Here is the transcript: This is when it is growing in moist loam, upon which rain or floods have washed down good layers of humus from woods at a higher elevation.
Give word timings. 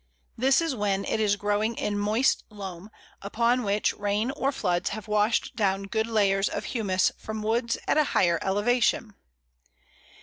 This 0.35 0.61
is 0.61 0.75
when 0.75 1.05
it 1.05 1.19
is 1.19 1.35
growing 1.35 1.75
in 1.77 1.95
moist 1.95 2.43
loam, 2.49 2.89
upon 3.21 3.61
which 3.61 3.93
rain 3.93 4.31
or 4.31 4.51
floods 4.51 4.89
have 4.89 5.07
washed 5.07 5.55
down 5.55 5.83
good 5.83 6.07
layers 6.07 6.49
of 6.49 6.65
humus 6.65 7.11
from 7.19 7.43
woods 7.43 7.77
at 7.87 7.99
a 7.99 8.05
higher 8.05 8.39
elevation. 8.41 9.13